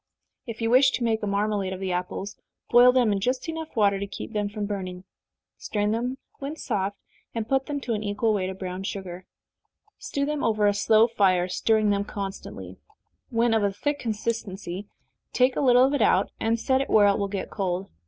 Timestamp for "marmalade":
1.27-1.73